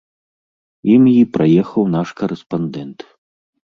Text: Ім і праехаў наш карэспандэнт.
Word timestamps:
Ім 0.95 1.03
і 1.13 1.15
праехаў 1.37 1.83
наш 1.99 2.07
карэспандэнт. 2.25 2.99